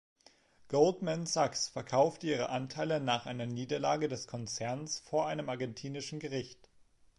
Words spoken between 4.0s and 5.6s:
des Konzerns vor einem